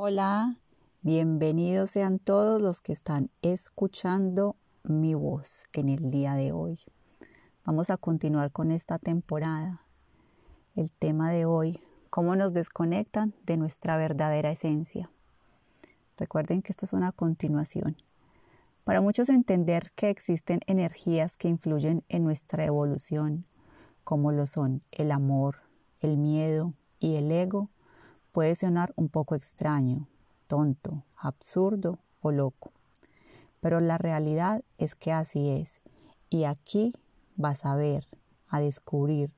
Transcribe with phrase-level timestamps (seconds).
[0.00, 0.54] Hola,
[1.02, 6.78] bienvenidos sean todos los que están escuchando mi voz en el día de hoy.
[7.64, 9.82] Vamos a continuar con esta temporada.
[10.76, 11.80] El tema de hoy,
[12.10, 15.10] cómo nos desconectan de nuestra verdadera esencia.
[16.16, 17.96] Recuerden que esta es una continuación.
[18.84, 23.46] Para muchos entender que existen energías que influyen en nuestra evolución,
[24.04, 25.56] como lo son el amor,
[26.00, 27.68] el miedo y el ego,
[28.38, 30.06] puede sonar un poco extraño,
[30.46, 32.70] tonto, absurdo o loco.
[33.58, 35.80] Pero la realidad es que así es.
[36.30, 36.92] Y aquí
[37.34, 38.06] vas a ver,
[38.46, 39.32] a descubrir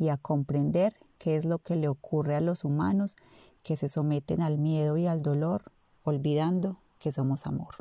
[0.00, 3.14] y a comprender qué es lo que le ocurre a los humanos
[3.62, 5.70] que se someten al miedo y al dolor,
[6.02, 7.76] olvidando que somos amor.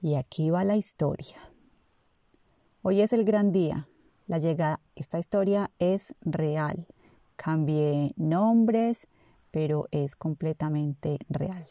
[0.00, 1.36] Y aquí va la historia.
[2.82, 3.86] Hoy es el gran día.
[4.26, 6.88] La llegada, esta historia es real
[7.44, 9.08] Cambié nombres,
[9.50, 11.66] pero es completamente real.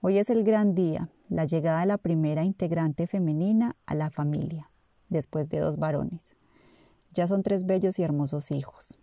[0.00, 4.70] Hoy es el gran día, la llegada de la primera integrante femenina a la familia,
[5.08, 6.36] después de dos varones.
[7.12, 8.98] Ya son tres bellos y hermosos hijos.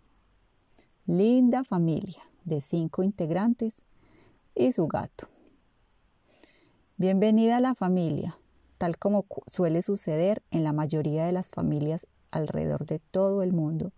[1.04, 3.84] Linda familia de cinco integrantes
[4.54, 5.28] y su gato.
[6.96, 8.38] Bienvenida a la familia,
[8.78, 13.92] tal como suele suceder en la mayoría de las familias alrededor de todo el mundo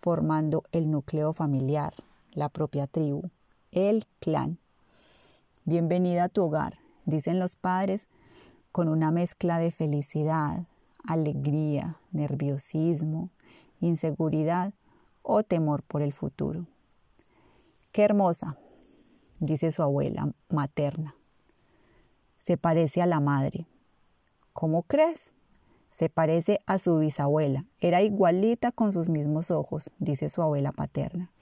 [0.00, 1.92] formando el núcleo familiar,
[2.32, 3.30] la propia tribu,
[3.72, 4.58] el clan.
[5.64, 8.06] Bienvenida a tu hogar, dicen los padres,
[8.70, 10.66] con una mezcla de felicidad,
[11.04, 13.30] alegría, nerviosismo,
[13.80, 14.72] inseguridad
[15.22, 16.66] o temor por el futuro.
[17.90, 18.56] Qué hermosa,
[19.40, 21.14] dice su abuela materna.
[22.38, 23.66] Se parece a la madre.
[24.52, 25.34] ¿Cómo crees?
[25.98, 27.64] Se parece a su bisabuela.
[27.80, 31.32] Era igualita con sus mismos ojos, dice su abuela paterna.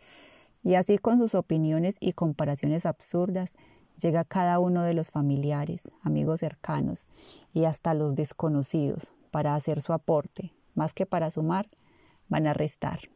[0.63, 3.53] Y así con sus opiniones y comparaciones absurdas,
[4.01, 7.07] llega cada uno de los familiares, amigos cercanos
[7.53, 11.69] y hasta los desconocidos para hacer su aporte, más que para sumar,
[12.31, 13.11] van a restar.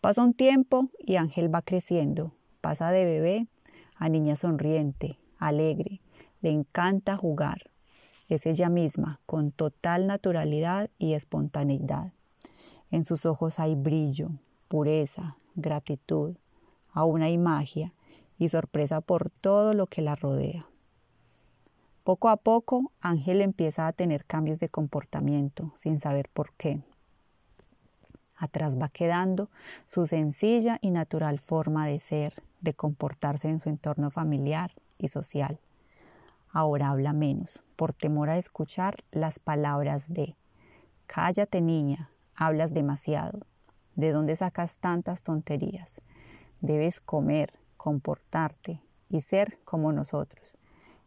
[0.00, 3.48] Pasa un tiempo y Ángel va creciendo, pasa de bebé
[3.96, 6.00] a niña sonriente, alegre,
[6.42, 7.72] le encanta jugar,
[8.28, 12.12] es ella misma, con total naturalidad y espontaneidad.
[12.90, 14.30] En sus ojos hay brillo,
[14.68, 16.36] pureza, gratitud,
[16.92, 17.92] aún hay magia
[18.38, 20.66] y sorpresa por todo lo que la rodea.
[22.04, 26.80] Poco a poco, Ángel empieza a tener cambios de comportamiento sin saber por qué.
[28.38, 29.50] Atrás va quedando
[29.84, 35.60] su sencilla y natural forma de ser, de comportarse en su entorno familiar y social.
[36.50, 40.34] Ahora habla menos, por temor a escuchar las palabras de
[41.04, 43.40] Cállate niña, hablas demasiado.
[43.96, 46.00] ¿De dónde sacas tantas tonterías?
[46.60, 50.56] Debes comer, comportarte y ser como nosotros.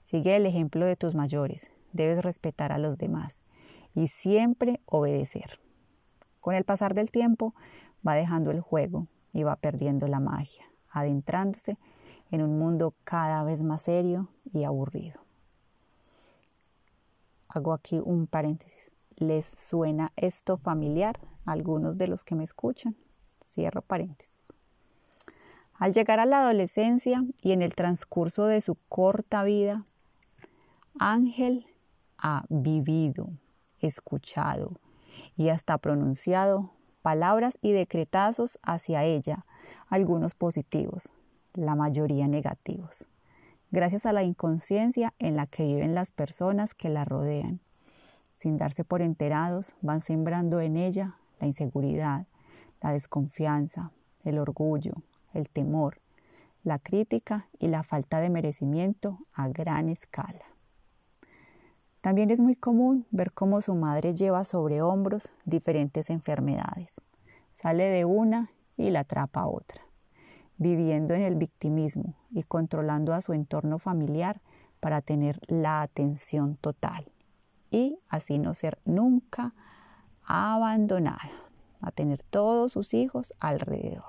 [0.04, 3.40] Sigue el ejemplo de tus mayores, debes respetar a los demás
[3.96, 5.60] y siempre obedecer.
[6.40, 7.56] Con el pasar del tiempo
[8.08, 11.80] va dejando el juego y va perdiendo la magia, adentrándose
[12.30, 15.31] en un mundo cada vez más serio y aburrido
[17.54, 18.92] hago aquí un paréntesis.
[19.18, 22.96] ¿Les suena esto familiar a algunos de los que me escuchan?
[23.46, 24.46] Cierro paréntesis.
[25.76, 29.86] Al llegar a la adolescencia y en el transcurso de su corta vida,
[31.00, 31.66] Ángel
[32.18, 33.30] ha vivido,
[33.80, 34.80] escuchado
[35.36, 39.44] y hasta pronunciado palabras y decretazos hacia ella,
[39.88, 41.14] algunos positivos,
[41.54, 43.08] la mayoría negativos
[43.72, 47.62] gracias a la inconsciencia en la que viven las personas que la rodean.
[48.36, 52.28] Sin darse por enterados, van sembrando en ella la inseguridad,
[52.82, 53.92] la desconfianza,
[54.24, 54.94] el orgullo,
[55.34, 56.02] el temor,
[56.64, 60.46] la crítica y la falta de merecimiento a gran escala.
[62.02, 67.00] También es muy común ver cómo su madre lleva sobre hombros diferentes enfermedades.
[67.52, 69.91] Sale de una y la atrapa a otra
[70.62, 74.42] viviendo en el victimismo y controlando a su entorno familiar
[74.80, 77.12] para tener la atención total
[77.72, 79.56] y así no ser nunca
[80.24, 81.32] abandonada,
[81.80, 84.06] a tener todos sus hijos alrededor,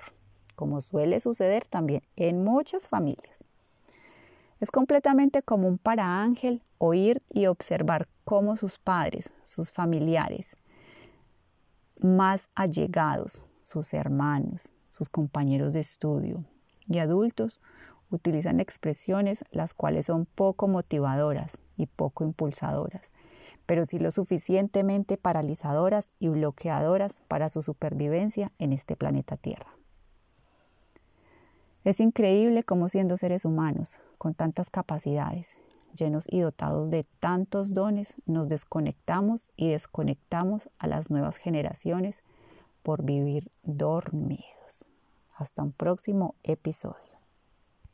[0.55, 3.43] como suele suceder también en muchas familias.
[4.59, 10.55] Es completamente común para Ángel oír y observar cómo sus padres, sus familiares
[11.99, 16.45] más allegados, sus hermanos, sus compañeros de estudio
[16.85, 17.59] y adultos
[18.11, 23.01] utilizan expresiones las cuales son poco motivadoras y poco impulsadoras,
[23.65, 29.75] pero sí lo suficientemente paralizadoras y bloqueadoras para su supervivencia en este planeta Tierra.
[31.83, 35.57] Es increíble cómo siendo seres humanos, con tantas capacidades,
[35.95, 42.21] llenos y dotados de tantos dones, nos desconectamos y desconectamos a las nuevas generaciones
[42.83, 44.89] por vivir dormidos.
[45.35, 47.12] Hasta un próximo episodio.